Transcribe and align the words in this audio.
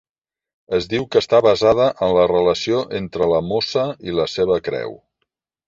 Es 0.77 0.87
diu 0.93 1.05
que 1.15 1.21
està 1.23 1.41
basada 1.47 1.91
"en 2.07 2.15
la 2.19 2.25
relació 2.33 2.81
entre 3.03 3.29
la 3.35 3.45
mossa 3.53 3.87
i 4.09 4.19
la 4.25 4.29
seva 4.39 4.61
creu". 4.71 5.01